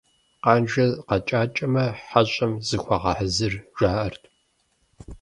Къанжэ 0.43 0.85
къэкӀакӀэмэ, 1.07 1.85
хьэщӀэм 2.07 2.53
зыхуэгъэхьэзыр, 2.67 3.53
жаӀэрт. 3.77 4.23